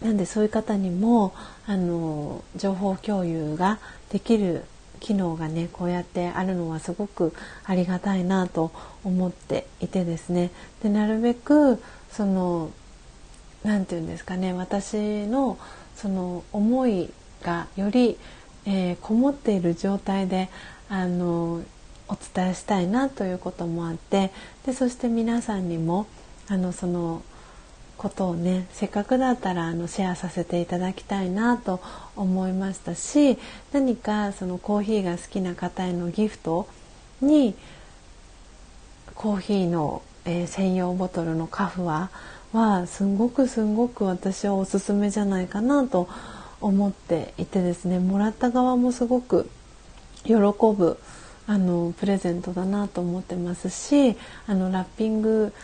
[0.05, 1.35] なんでそういう方にも
[1.67, 3.79] あの情報共有が
[4.11, 4.64] できる
[5.01, 7.33] 機能がねこうやってあるのはすごく
[7.64, 8.71] ありがたいなと
[9.03, 10.51] 思っていてですね。
[10.83, 12.71] でなるべくその
[13.64, 15.59] 何て言うんですかね私の
[15.97, 17.11] その思い
[17.43, 18.19] がより、
[18.67, 20.51] えー、こもっている状態で
[20.90, 21.62] あの
[22.09, 24.33] お伝えしたいなということもあって
[24.67, 26.07] でそして皆さんにも
[26.49, 27.23] あのその
[28.05, 31.81] ことをねせっかくだったらあのシェアさせていただきたいなと
[32.17, 33.38] 思いましたし
[33.73, 36.69] 何かそのコーヒーが好きな方へのギフト
[37.23, 37.55] に
[39.14, 42.11] コーヒーの、えー、専用ボトルのカフは
[42.53, 46.07] はすごくすごく私はおすすめじゃないかなと
[46.61, 49.49] 思っていてですねもらった側もすごく
[50.25, 50.99] 喜ぶ
[51.47, 55.55] あのプレゼントだなと思ってますしあのラッピング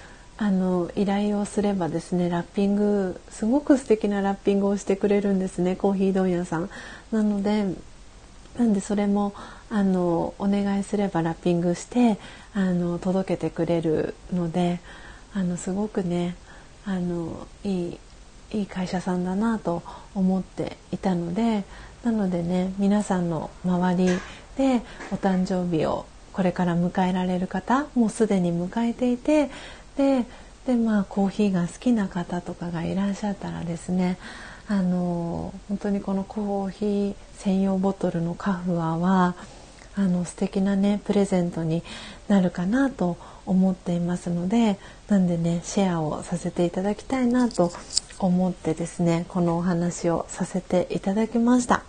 [0.43, 6.71] あの依頼をすればですねラッピングすごく素敵なラッピングをしてくれるんですねコーヒー問屋さん。
[7.13, 7.67] なので
[8.59, 9.35] なんでそれも
[9.69, 12.19] あのお願いすればラッピングして
[12.55, 14.81] あの届けてくれるので
[15.35, 16.37] あのすごくね
[16.87, 17.99] あのいい
[18.53, 19.83] いい会社さんだなと
[20.15, 21.65] 思っていたので
[22.03, 24.07] なのでね皆さんの周り
[24.57, 24.81] で
[25.13, 29.51] お誕生日をこれから迎えられる方もうすでに迎えていて
[30.01, 30.27] で
[30.67, 34.19] でまあコーヒーが好きな方とかがいらっしゃったらですね
[34.67, 39.35] あの本当にこのコーヒー専用ボトルのカフアは
[39.97, 41.83] あの素敵なねプレゼントに
[42.29, 47.73] なるかなと思っていますのでなんでねシェアをさせていただきたいなと
[48.19, 51.83] 思ってですねこのお話をさせていただきました。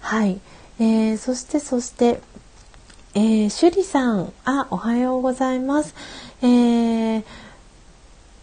[0.00, 0.40] はい、
[0.80, 2.20] えー、そしてそして
[3.12, 5.94] えー、趣里さんあおはようございます。
[6.42, 7.24] えー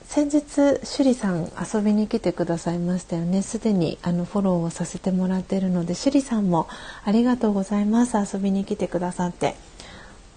[0.03, 3.41] 先日趣里さん遊びに来てくださいましたよね。
[3.41, 6.67] すでにあのフォローをさせてもらっているので趣里さんも
[7.03, 8.17] ありがとうございます。
[8.17, 9.55] 遊びに来てくださって。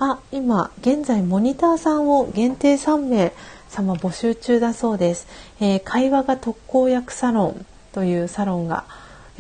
[0.01, 3.33] あ今現在モニターさんを限定3名
[3.69, 5.29] 様募集中だそうです、
[5.61, 8.85] えー、会話が特効薬サロンというサロンが、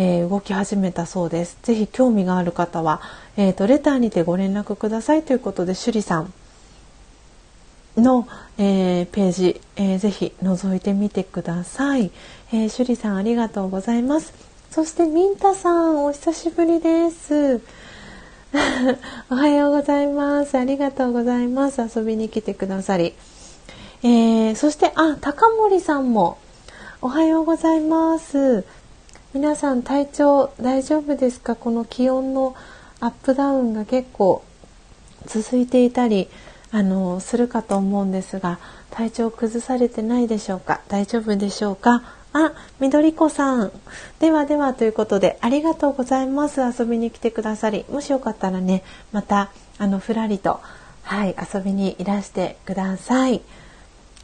[0.02, 1.58] えー、動き始めたそうです。
[1.62, 3.02] ぜひ興味がある方は、
[3.36, 5.22] えーと、レターにてご連絡ください。
[5.22, 6.32] ということで趣里さん
[8.00, 12.10] の、えー、ページ、えー、ぜひ覗いてみてください、
[12.48, 14.32] えー、趣里さんありがとうございます。
[14.70, 17.60] そしてミンタさんお久しぶりです。
[19.28, 20.56] おはようございます。
[20.56, 21.82] ありがとうございます。
[21.94, 23.14] 遊びに来てくださり、
[24.02, 26.38] えー、そしてあ高森さんも。
[27.02, 28.62] おはようございます。
[29.32, 31.54] 皆さん体調大丈夫ですか？
[31.54, 32.56] この気温の
[32.98, 34.42] アップダウンが結構
[35.26, 36.28] 続いていたり
[36.72, 38.58] あのするかと思うんですが
[38.90, 40.80] 体調崩されてないでしょうか？
[40.88, 42.02] 大丈夫でしょうか？
[42.32, 43.70] あ、緑子さん。
[44.18, 46.60] ではではということで、ありがとうございます。
[46.60, 47.84] 遊びに来てくださり。
[47.88, 50.60] もしよかったらね、また、あの、ふらりと、
[51.02, 53.42] はい、遊びにいらしてください。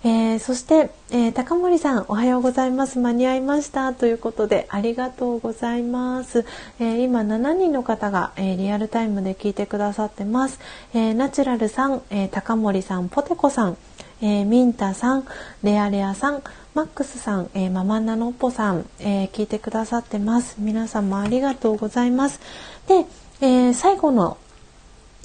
[0.04, 2.98] えー、そして、えー、高森さんおはようございます。
[2.98, 3.94] 間に合いました。
[3.94, 6.44] ということでありがとうございます、
[6.78, 10.60] えー、今7人の方が、えリアルタイムで聞いてくださってます、
[10.92, 13.76] えナチュラルさん、え高森さんポテコさん、
[14.20, 15.26] えミンタさん
[15.62, 16.42] レアレアさん
[16.74, 20.56] マックスさん、えママナノッポさん、え聞いてくださってます。
[20.58, 22.40] 皆様ありがとうございます。
[22.86, 23.06] で、
[23.40, 24.36] え最後の、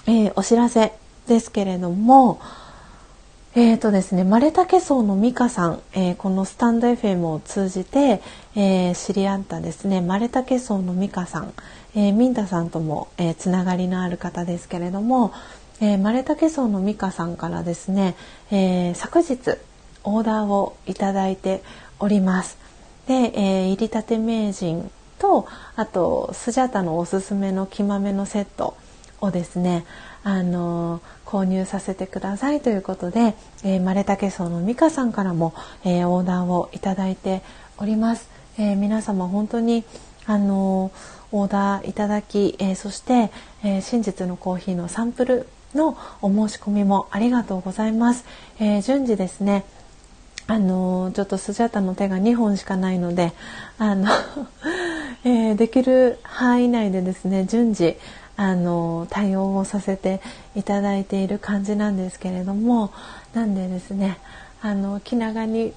[0.07, 0.93] えお知らせ
[1.27, 2.39] ですけれども
[3.53, 8.21] えーとですね、マレタケソウのミカさん、えー、このスタンド FM を通じて、
[8.55, 11.53] えー、知り合ったですねマレタケソウのミカさん、
[11.93, 15.33] えー、ミンタさんとも、えー、つながりのある方ですけれども、
[15.81, 18.15] えー、マレタケソウのミカさんからですね、
[18.51, 19.57] えー、昨日
[20.05, 21.61] オーダーをいただいて
[21.99, 22.57] おります。
[23.05, 28.77] で、えー、入りたて名人とあとスジャタのおすすめの木豆のセット
[29.19, 29.85] をですね
[30.23, 35.53] あの購入させてくださいということで、えー、マレタケソウのミカさんからも、
[35.85, 37.41] えー、オーダーをいただいて
[37.77, 38.29] おります。
[38.59, 39.85] えー、皆様本当に
[40.25, 40.91] あの
[41.31, 43.31] オーダーいただき、えそして、
[43.63, 48.25] え真実のコーヒーのサンプルのお申し込みもありがとうございます。
[48.59, 49.63] え順次ですね
[50.47, 53.31] あのちょっとスジャタの手が2本しかないので
[53.77, 54.09] あの
[55.23, 57.95] えー、できる範囲内でですね順次
[58.41, 60.19] あの対応をさせて
[60.55, 62.91] いただいている感じなんですけれども
[63.35, 64.17] なんでですね
[64.63, 65.73] あの気長に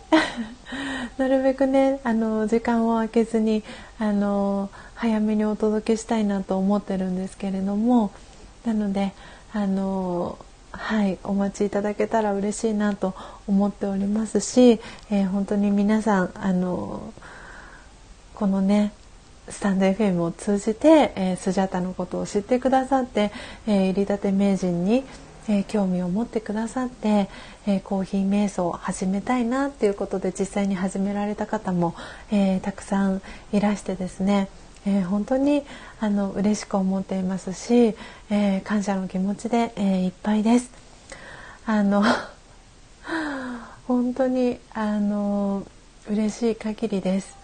[1.19, 3.63] なるべくねあの時間を空けずに
[3.99, 8.13] あの早めにお届けしたいなと思ってるんですけれども
[8.65, 9.13] なので
[9.53, 10.39] あの
[10.71, 13.13] はいお待ちいただけたら嬉しいなと
[13.47, 17.13] 思っておりますし、えー、本当に皆さんあの
[18.35, 18.95] このね
[19.49, 23.31] スタンド FM を通じて、えー、スジャタのことを知ってくださって、
[23.67, 25.05] えー、入りたて名人に、
[25.49, 27.29] えー、興味を持ってくださって、
[27.67, 31.95] えー、コーヒー瞑想を始めたいなっていうことで実際に始められた方も、
[32.31, 33.21] え、たくさん
[33.53, 34.49] いらしてですね、
[34.87, 35.63] え、本当に
[36.01, 37.95] あの嬉しく思っていますし、
[38.31, 40.71] え、感謝の気持ちで、え、いっぱいです。
[41.67, 42.03] あの
[43.87, 45.67] 本当にあの
[46.09, 47.44] 嬉しい限りです。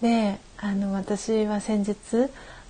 [0.00, 1.96] であの私は先日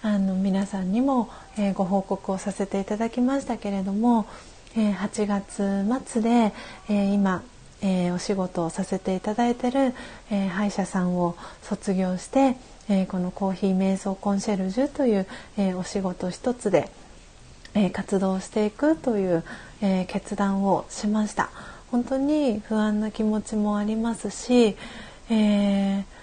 [0.02, 4.26] あの皆さんにも、えー、ご報告をさせていただきましたけれども、
[4.76, 6.52] えー、8月末で、
[6.88, 7.42] えー、今、
[7.82, 9.94] えお仕事をさせていただいてる、
[10.30, 12.56] え歯医者さんを卒業して、
[12.88, 15.26] えこのコーヒー瞑想コンシェルジュという、
[15.58, 16.88] えお仕事一つで、
[17.74, 19.44] え活動していくという、
[19.82, 21.50] え決断をしました。
[21.90, 24.76] 本当に不安な気持ちもありますし、
[25.28, 26.15] えー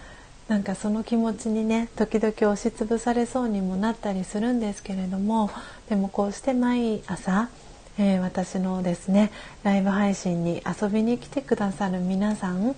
[0.48, 5.50] なんかその気持ちにね時々押しつぶされそうにもなったりするんですけれども
[5.90, 7.50] でもこうして毎朝、
[7.98, 9.32] えー、私のですね
[9.64, 12.76] ライブ配信に遊びに来てくださる皆さん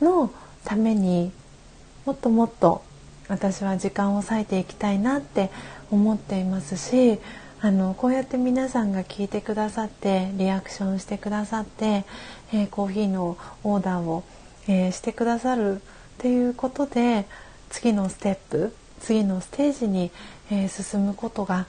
[0.00, 0.32] の
[0.64, 1.30] ために
[2.04, 2.82] もっともっと
[3.28, 5.50] 私は時間を割いていきたいなって
[5.92, 7.20] 思っていますし
[7.62, 12.04] あのこうやって皆さんが聞いてくださってリアクションしてくださって、
[12.52, 14.24] えー、コーヒーのオーダーを、
[14.66, 15.80] えー、してくださる
[16.20, 17.24] っていうことで
[17.70, 20.10] 次のステップ次のステージに、
[20.50, 21.64] えー、進むことが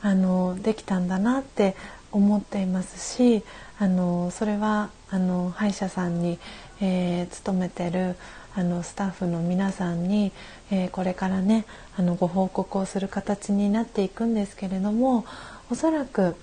[0.00, 1.76] あのできたんだなって
[2.10, 3.42] 思っていますし
[3.78, 6.38] あのそれはあの歯医者さんに、
[6.80, 8.16] えー、勤めてる
[8.54, 10.32] あのスタッフの皆さんに、
[10.70, 15.26] えー、これからねあのご報告をする形になっていくんですけれども
[15.70, 16.36] おそらく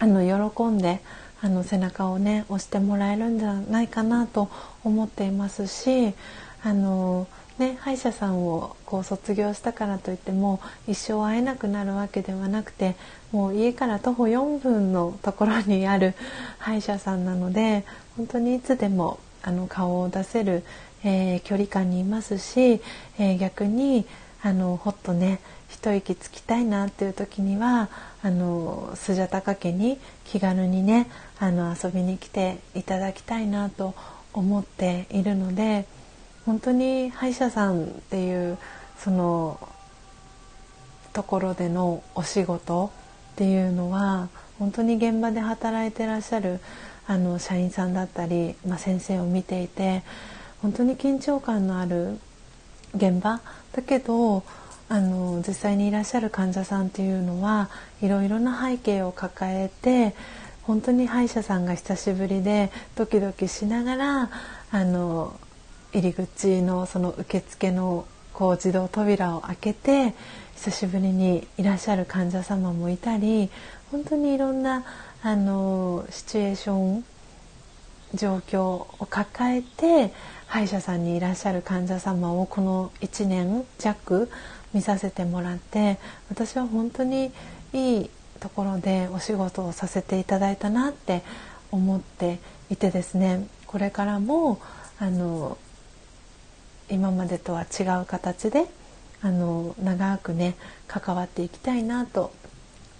[0.00, 1.00] あの喜んで
[1.40, 4.48] あの背中をね押してもらえるんじゃないかなと
[4.82, 6.14] 思っていますし
[6.62, 7.26] あの
[7.58, 12.96] ね、歯医者さんをこう卒業したからといっても一生会えなくなるわけではなくて
[13.30, 16.14] もう家から徒歩4分のところにある
[16.58, 17.84] 歯医者さんなので
[18.16, 20.64] 本当にいつでもあの顔を出せる、
[21.04, 22.80] えー、距離感にいますし、
[23.18, 24.06] えー、逆に
[24.42, 27.90] あのほっとね一息つきたいなっていう時には
[28.22, 33.94] あのスジャタカ家に気軽にねあの遊びに来ていただきたいなと
[34.32, 35.86] 思っているので
[36.46, 38.58] 本当に歯医者さんっていう
[38.98, 39.68] その
[41.12, 42.90] ところでのお仕事
[43.32, 44.28] っていうのは
[44.58, 46.60] 本当に現場で働いてらっしゃる
[47.06, 50.02] あの社員さんだったり、まあ、先生を見ていて
[50.60, 52.18] 本当に緊張感のある
[52.94, 53.40] 現場。
[53.72, 54.44] だけど
[54.88, 57.70] あの実際にいらっしゃる患者さんっていうのは
[58.02, 60.14] いろいろな背景を抱えて
[60.64, 64.30] 本当に歯医者さんが久しぶりでドキドキしながら
[64.70, 65.34] あの
[65.92, 70.14] 入り口のその受付のこう自動扉を開けて
[70.56, 73.50] 久しぶりにいらっしゃる患者様もいたり
[73.90, 74.84] 本当にいろんな
[75.22, 77.04] あのシチュエーション
[78.14, 80.12] 状況を抱えて
[80.46, 84.30] 歯医者さんにいらっしゃる患者様をこの1年弱
[84.72, 85.98] 見させてもらって
[86.30, 87.32] 私は本当に
[87.72, 91.22] いいところでお仕事をさせていただいたなって
[91.70, 92.38] 思って
[92.70, 94.60] いてですねこれからも
[94.98, 95.56] あの
[96.90, 98.66] 今までとは違う形で
[99.22, 100.54] あの長くね
[100.88, 102.32] 関わっていきたいなと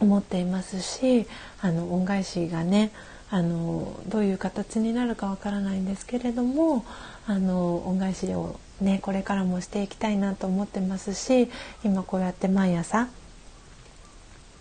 [0.01, 1.27] 思っていますし
[1.61, 2.93] あの恩返しがね
[3.31, 6.85] あのどういう形になるかわからないんですけれども
[7.27, 11.49] あの恩返しをねこれからもしていきたいなと思ってますし
[11.83, 13.09] 今こうやって毎朝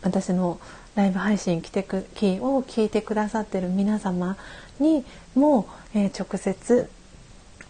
[0.04, 0.60] 私の
[0.96, 4.38] ライブ配信来てくを聞いてくださってる皆様
[4.80, 5.06] に
[5.36, 6.90] も、えー、直接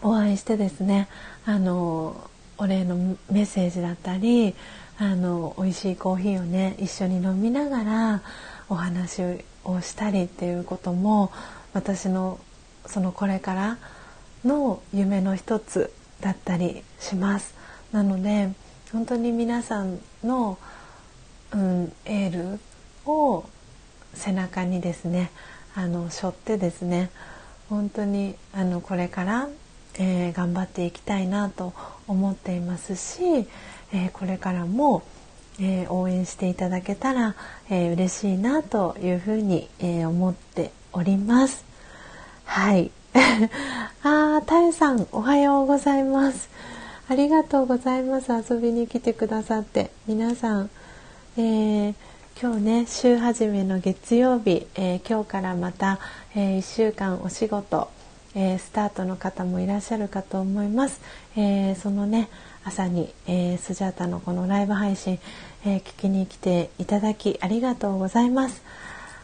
[0.02, 1.08] お会いしてですね
[1.44, 2.96] あのお礼の
[3.30, 4.54] メッセージだったり
[4.98, 8.22] あの美味しいコーヒーをね一緒に飲みながら
[8.68, 9.22] お話
[9.64, 11.32] をしたりっていうことも
[11.72, 12.38] 私の
[12.86, 13.78] そのこれから
[14.44, 17.54] の夢の一つだったりします。
[17.92, 18.50] なので
[18.92, 20.58] 本当に皆さんの、
[21.52, 22.60] うん、エール
[23.06, 23.44] を
[24.14, 25.30] 背中にですね
[25.74, 27.10] あの背負ってですね
[27.68, 29.48] 本当にあのこれから
[29.98, 31.72] えー、頑張っていきたいなと
[32.06, 33.46] 思っていますし、
[33.92, 35.02] えー、これからも、
[35.60, 37.34] えー、応援していただけたら、
[37.70, 41.64] えー、嬉しいなというふうに、え思っております。
[42.44, 42.90] はい。
[44.02, 46.48] ああ、たゆさん、おはようございます。
[47.08, 48.32] ありがとうございます。
[48.32, 49.90] 遊びに来てくださって。
[50.06, 50.70] 皆さん、
[51.36, 51.94] え
[52.40, 55.98] 今日ね、週始めの月曜日、え今日からまた、
[56.34, 57.88] え1週間お仕事、
[58.34, 61.00] えー、スタートの方もいらっしゃるかと思います。
[61.36, 62.28] えー、そのね
[62.64, 65.18] 朝に、えー、スジャータのこのライブ配信、
[65.64, 68.62] え聞きに来ていただきありがとうございます。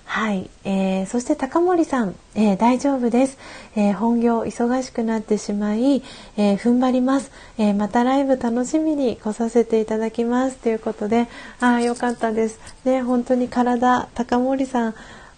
[0.09, 3.37] はい、えー、そして高森さん、えー、大丈夫です、
[3.77, 6.03] えー、本業忙しくなってしまい、
[6.39, 11.29] え踏ん張ります、えまたライブ楽しみに来させていただきますということで
[11.61, 14.95] ああよかったですね本当に体高森さん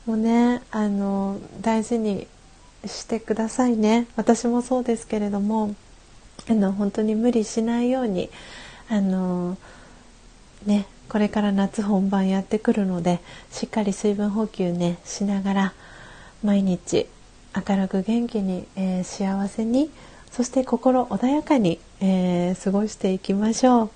[0.06, 2.28] もねあの大事に
[2.86, 5.74] してくださいね私もそうですけれども
[6.48, 8.30] あの本当に無理しないように
[8.88, 9.56] あの
[10.66, 13.20] ねこれから夏本番やってくるので
[13.50, 15.72] しっかり水分補給ねしながら
[16.42, 17.06] 毎日
[17.68, 19.90] 明るく元気に、えー、幸せに
[20.30, 23.90] そして心穏やかに、えー、過ごしていきましょう。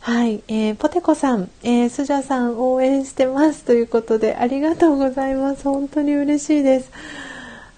[0.00, 5.62] はい、えー、ポテコさん、えー、スジャさん応援してますということでありがとうございます。
[5.62, 6.90] 本当に嬉しいです。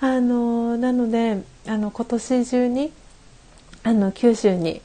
[0.03, 2.93] あのなのであの今年中に
[3.85, 4.83] あの九州に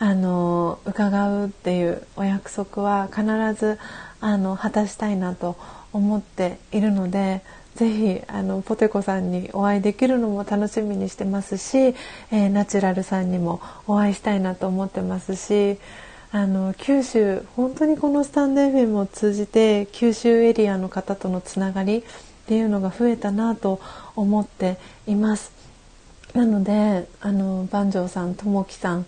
[0.00, 3.22] あの伺うっていうお約束は必
[3.54, 3.78] ず
[4.20, 5.56] あの果たしたいなと
[5.92, 7.42] 思っているので
[7.76, 15.78] ぜひあのポテコさんにお会いできるのも楽しみにしてますし、えー、ナチュラルさんにもお会いしたいなと思ってますし
[16.32, 22.02] あの九州本当にこのスタンド FM を通じて九州エリアの方とのつながりっ
[22.48, 23.80] ていうのが増えたなと
[24.16, 25.52] 思っています。
[26.34, 29.06] なのであの万丈さんともきさん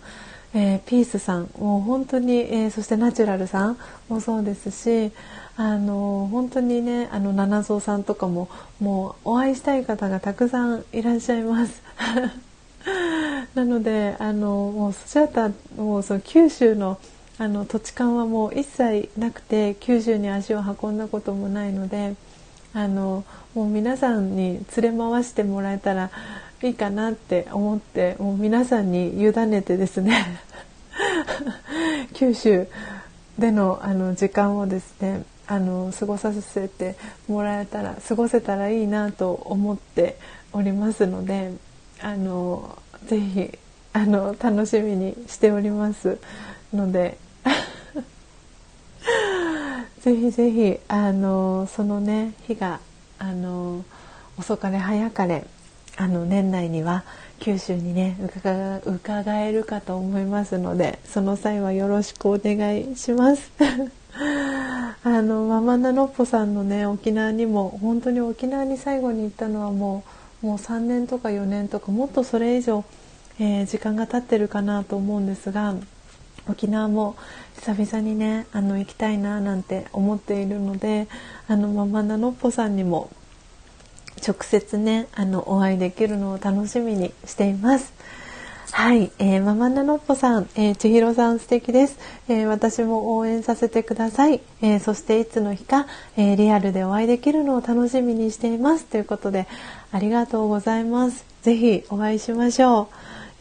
[0.53, 5.11] えー、ピースさんもう本当に、えー、そしてナチュラルさんもそうですし
[5.55, 8.49] あの本当にねあの七蔵さんとかも
[8.79, 11.81] もうお会いしたい方がたくさんいらっしゃいます。
[13.53, 16.97] なのであのもうそちらたもうその九州の
[17.37, 22.15] あの土地勘はもう一切なくて九州に足を運んだこともないので
[22.73, 23.23] あの
[23.55, 26.11] もう皆さんに連れ回してもらえたら
[26.61, 30.39] いいかなって思ってもう皆さんに委ねてですね
[32.13, 32.67] 九州
[33.37, 36.95] でのあの時間をですねあの過ごさせて
[37.27, 40.17] もらえたら過ごせたらいいなと思って
[40.53, 41.53] おりますので
[42.01, 43.57] あのぜひ
[43.93, 46.19] あの楽しみにしております
[46.73, 47.17] ので
[50.01, 52.79] ぜひぜひあのそのね日が
[53.17, 53.83] あの
[54.37, 55.45] 遅かれ早かれ
[55.97, 57.03] あの年内には
[57.39, 63.51] 九州にね伺えるかと思いますのでその際はよろしくお願いします。
[65.03, 70.03] あのママナノッポさんのね沖縄にも本当に沖縄に最後に行ったのはも
[70.43, 72.83] うもう3年とか4年とかもっとそれ以上、
[73.39, 75.75] えー、時間が経ってるかなと思うんですが
[76.49, 77.15] 沖縄も
[77.55, 81.07] 久々にねあの行きたいななんて思っているので
[81.47, 83.09] あのママナノッポさんにも
[84.25, 87.93] 直接ねあのお会いできるのを楽しみにしています。
[88.71, 91.97] はい、えー、ママナノッポさん、えー、千尋さん素敵です、
[92.27, 98.85] えー、私も応援させてください、えー、そしていつの日か、えリアルでお会いできるのを楽しみにしています。
[98.85, 99.47] ということで
[99.91, 101.25] ありがとうございます。
[101.41, 102.87] ぜひお会いしましょう、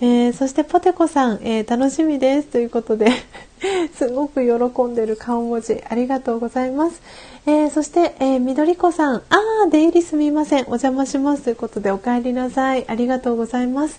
[0.00, 3.10] えそしてポテコさん、え楽しみですということで
[3.94, 7.02] すごく喜んでる顔文字ありがとうございます、
[7.46, 9.22] えー、そして、えー、緑子さん、あ
[9.66, 10.64] あ、出入りすみません。
[10.64, 12.84] お邪魔しますということでお帰りなさい。
[12.86, 13.98] ありがとうございます。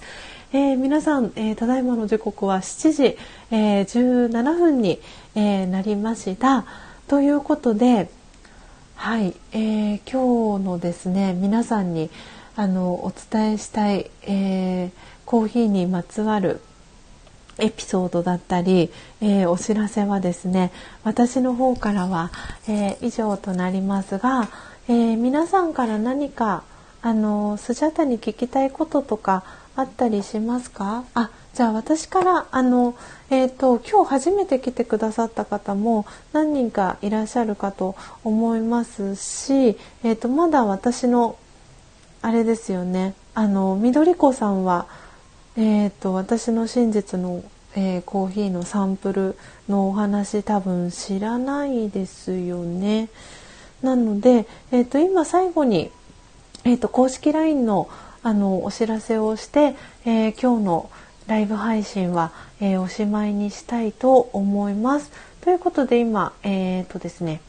[0.54, 3.18] えー、皆さん、えー、ただいまの時刻は7時、
[3.52, 5.00] えー、17分に、
[5.34, 6.66] えー、なりました。
[7.08, 8.10] ということで、
[8.96, 12.12] はい、えー、今日のですね、皆さんに
[12.56, 16.60] あのお伝えしたい、えー、コーヒーにまつわる
[17.60, 18.90] エピソードだったり、
[19.22, 20.72] えー、お知らせはですね
[21.04, 22.32] 私の方からは、
[22.68, 24.50] えー、以上となりますが、
[24.88, 26.64] えー、皆さんから何か
[27.04, 29.44] あのスジャタに聞きたいこととか
[29.76, 31.04] あったりしますか？
[31.14, 32.96] あじゃあ私からあの、
[33.30, 41.38] えーと、今日初めて来てくださった方も何人かいらっしゃるかと思いますし、えーと、まだ私の
[42.24, 44.88] あれですよねあの緑子さんは
[45.62, 47.44] えーと、私の真実の、
[47.76, 49.38] えー、コーヒーのサンプル
[49.68, 53.10] のお話多分知らないですよね。
[53.82, 55.92] なので、えーと、今最後に、
[56.64, 57.90] えーと、公式 LINE の
[58.24, 60.90] あのお知らせをして、えー、今日の
[61.28, 62.32] ライブ配信は、
[62.62, 65.12] えー、おしまいにしたいと思います。
[65.42, 67.42] ということで今、えーとですね、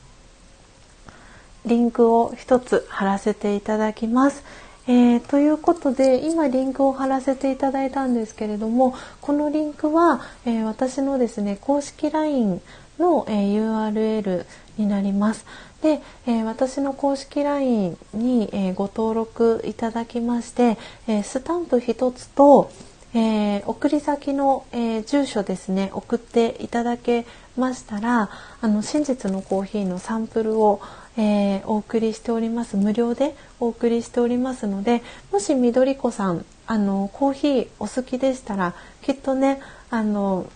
[1.64, 4.42] リンクを一つ貼らせていただきます。
[4.86, 12.60] えー、ということで今リンクを貼らせていただいたんですけれどもこのリンクは、えー、私のですね公式 LINE
[12.98, 14.46] の、えー、URL
[14.78, 15.44] になります。
[15.82, 20.76] で、えー、私の公式 LINE に、えー、ご登録いただきまして、
[21.08, 22.70] えー、スタンプ1つと、
[23.12, 27.26] え送り先の、え住所ですね送っていただけ
[27.56, 30.80] ましたらあの真実のコーヒーのサンプルを、
[31.16, 32.76] えー、お送りしております。
[32.76, 35.02] 無料でお送りしておりますので
[35.32, 40.50] もし緑子さんあのコーヒーお好きでしたらきっとねあの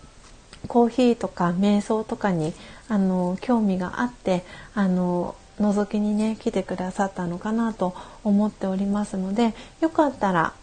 [0.69, 2.55] コーヒーとか瞑想とかに
[2.89, 4.45] あの興味があって
[4.75, 7.95] あの覗きにね来てくださったのかなと
[8.25, 10.55] 思っておりますのでよかったら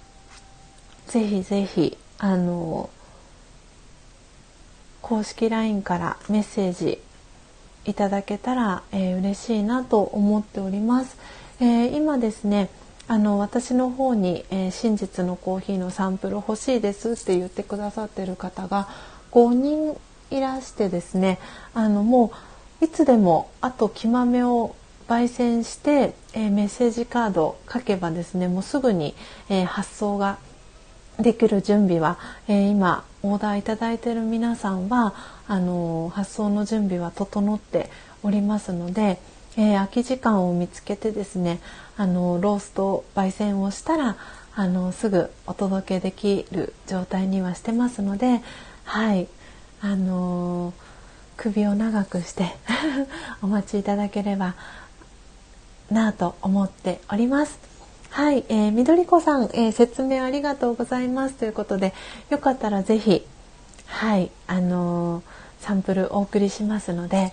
[1.08, 2.90] ぜひぜひあの
[5.02, 7.00] 公式 LINE からメッセージ
[7.86, 11.18] いただけたら、えー、嬉しいなと思っております。
[11.60, 12.70] えー、今ですね
[13.08, 18.88] あの私の方に、えー、真実のコーヒーのサンプル欲しいですって言ってくださってる方が
[19.32, 20.00] 5人
[20.32, 21.38] いらしてですね
[21.74, 22.32] あのも
[22.82, 24.76] ういつでもあと木豆を
[25.08, 29.14] 焙煎して、えー、メッセージカード書けばですねもうすぐに、
[29.50, 30.38] えー、発送が
[31.22, 32.18] できる準備は、
[32.48, 35.14] えー、今オーダーいただいている皆さんは
[35.48, 37.90] あの発送の準備は整って
[38.24, 39.20] おりますので、
[39.58, 41.60] えー、空き時間を見つけてですね
[41.98, 44.18] あのロースト焙煎をしたら
[44.54, 48.42] あのすぐお届けできる状態にはしてますので
[48.84, 49.28] はい
[49.82, 50.74] あの
[51.38, 52.56] 首を長くして
[53.42, 54.56] お待ちいただければ
[55.90, 57.71] なと思っております。
[58.12, 61.36] はい、えー、緑子さん、えー、説明ありがとうございます。
[61.36, 61.94] ということで、
[62.30, 63.26] よかったらぜひ、
[63.88, 65.24] はい、あのー、
[65.66, 67.32] サンプルお送りしますので、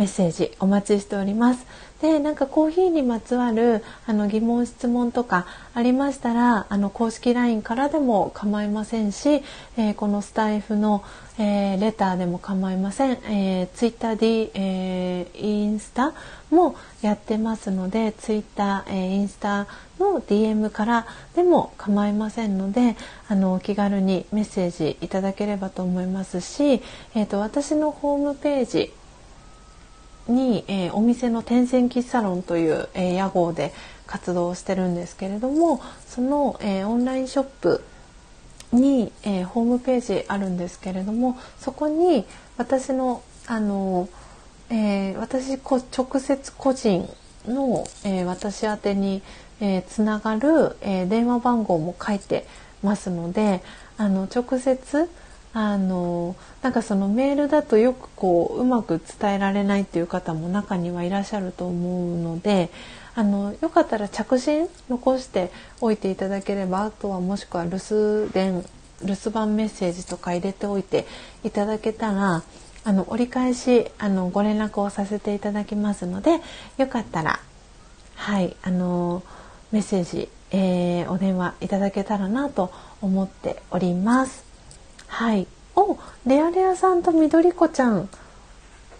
[0.00, 1.66] メッセージお待ちしております。
[2.00, 5.44] でなんかコーヒーにまつわるあの疑問質問とか
[5.74, 9.42] ありましたらあの公式 LINE からでも構いませんし、
[9.76, 11.04] えー、このスタイフの、
[11.38, 16.14] えー、レターでも構いません、えー、ツイッターで、えー、インスタ
[16.50, 19.66] もやってますのでツイッター、えー、インスタ
[19.98, 22.96] の DM からでも構いませんので
[23.28, 26.80] あのお気軽にメッセージいただければと思いますし、
[27.14, 28.94] えーと私のホームページ
[30.30, 33.72] に、えー、お店の天線喫茶論という、えー、屋号で
[34.06, 37.84] 活動してるんですけれどもその、えー、オンラインショップ
[38.72, 42.24] に、えホームページあるんですけれどもそこに
[42.56, 44.08] 私のあの、
[44.70, 47.08] え私こ直接個人
[47.48, 49.22] の、え私宛てに、
[49.60, 52.46] えつながる、え電話番号も書いて
[52.84, 53.60] ますので
[53.96, 55.10] あの直接
[55.52, 62.70] あのなんかそのメールだとよくこううまく伝えられないっていう方も中にはいらっしゃると思うので
[63.16, 68.64] あのよかったら着信残しておいていただければあとはもしくは留守電
[69.02, 71.06] 留守番メッセージとか入れておいて
[71.42, 72.44] いただけたら
[72.84, 76.40] あの折り返しあのご連絡をさせていただきますので
[76.78, 77.40] よかったら
[78.14, 79.22] はいあの
[79.72, 84.49] メッセージ、えー、お電話いただけたらなと思っております。
[85.10, 85.46] はい。
[85.74, 88.08] お、レアレアさんと緑子ちゃん、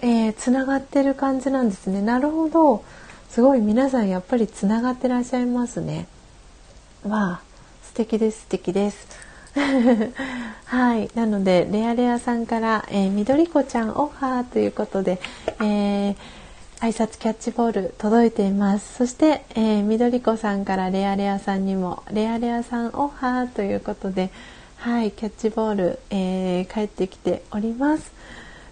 [0.02, 2.02] えー、つながってる感じなんですね。
[2.02, 2.84] なるほど。
[3.30, 6.08] すごい皆さんやっぱりつながってらっしゃいますね。
[7.06, 7.42] わあ、
[7.84, 9.06] 素敵です、素敵です。
[10.66, 11.11] はい。
[11.14, 15.20] なので、レアレアさんから、えー、緑子ちゃんオファーということで、
[15.61, 16.16] えー、
[16.80, 18.96] 挨拶キャッチボール届いています。
[18.96, 24.30] そして、えー、緑子さんからレアレアさんにも、レアレアさんオファーということで、
[24.81, 28.12] はいキャッチボール、えー、帰ってきております。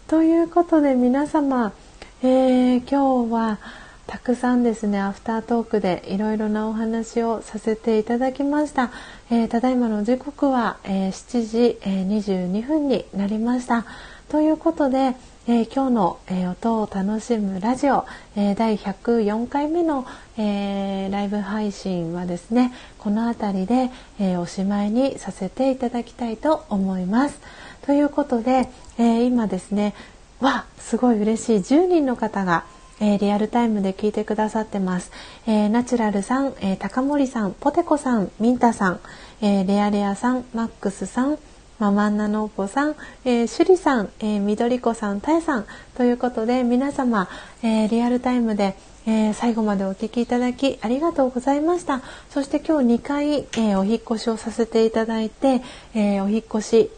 [0.07, 1.75] ということで皆様、
[2.23, 3.59] えー、今日は
[4.07, 8.91] たくさんですねアフタートークでいろいろなお話をさせていただきました、
[9.31, 13.85] えー、ただいまの時刻は、えー、7時、えー、22分になりました
[14.31, 15.15] ということで、
[15.51, 18.05] えー、今日の、えー、音を楽しむラジオ、
[18.37, 20.05] えー、第104回目の、
[20.37, 23.91] えライブ配信はですねこの辺りで、
[24.21, 27.41] えおしまいにさせていただきたいと思います。
[27.87, 28.69] ということで、
[28.99, 29.95] え今ですね
[30.39, 32.65] わすごい嬉しい10人の方が
[33.01, 35.13] えー、リアルタイムで聞いてくださってます。
[35.47, 39.01] えー、ナチュラルさん、えー、高森さん、ポテコさん、ミンタさん、
[39.41, 41.39] えレアレアさん、マックスさん、
[41.79, 45.67] ママンナノーポさん、えー、シュリさん、えー、緑子さん、タエさん
[45.97, 47.29] ということで皆様、
[47.63, 48.77] えー、リアルタイムで、
[49.07, 52.03] えー、最後までお聞きいただきありがとうございました。
[52.31, 55.63] そして今日2回、え、お引越しをさせていただいて、
[55.95, 56.91] え、お引越し、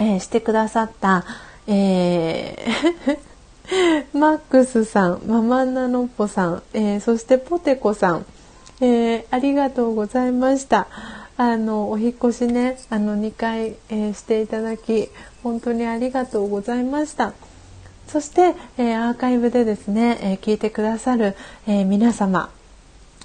[0.00, 1.24] え、してくださった、
[1.68, 2.66] え
[4.12, 8.26] マックスさん、ママンナノッポさん、え、そしてポテコさん、
[8.80, 10.88] え、ありがとうございました。
[11.36, 15.08] あのお引越しねあの2回、えー、していただき
[15.42, 17.32] 本当にありがとうございました
[18.06, 21.34] そして、えー、アーカイブでですね、えー、聞いてくださる、
[21.66, 22.50] え皆様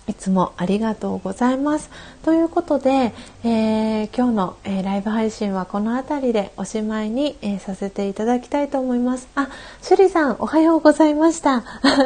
[0.09, 1.91] いつもありがとうございます。
[2.23, 9.27] ということで、えー、今日の、えー、ライブ配信はこの辺りでおしまいに、えー、させていただきたいと思います。
[9.35, 9.49] あ、
[9.83, 11.63] シュリさんおはようございました。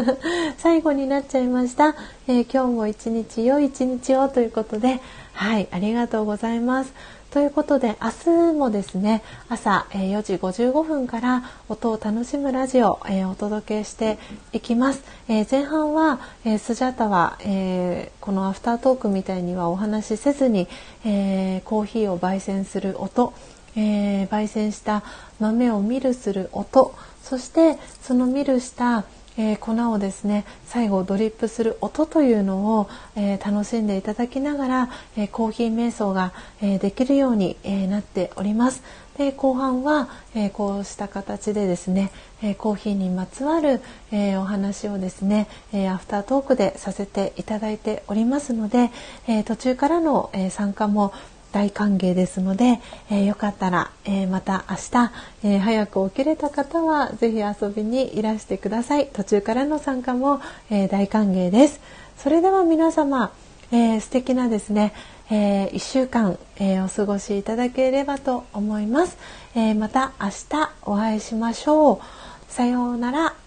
[0.59, 1.95] 最後になっちゃいました。
[2.27, 4.99] え今日も一日良い一日をということで、
[5.33, 6.93] はい、ありがとうございます。
[7.31, 14.19] ということで明日もですね朝、え4時55分から音を楽しむラジオ、えお届けして
[14.53, 20.67] いきます、え前半は、えスジャタは、えこのアフタートークみたいにはお話しせずに、
[21.03, 23.33] えコーヒーを焙煎する音、
[23.75, 25.01] え焙煎した
[25.39, 29.05] 豆をミルする音そしてそのミルした
[29.37, 38.83] えー、粉をですね最後ドリップする音というのを、えー、楽しんでいただきながら、えー、コーヒー瞑想が、えできるように、えなっております。
[39.17, 42.11] で後半は、えこうした形でですね、
[42.41, 43.81] えコーヒーにまつわる、
[44.11, 48.91] えお話をですね、えアフタートークでさせていただいておりますので、
[49.27, 51.13] え途中からの、え参加も
[51.53, 55.11] 大歓迎ですので、えー、よかったら、えー、また明日、
[55.43, 59.07] えー、早く起きれた方はぜひ遊びにいらしてください。
[59.13, 61.79] 途中からの参加も、え大歓迎です。
[62.17, 63.31] それでは皆様、
[63.71, 64.93] えー、素敵なですね、
[65.29, 69.17] え1週間、えお過ごしいただければと思います、
[69.55, 71.99] えまた明日お会いしましょう。
[72.51, 73.42] さようなら。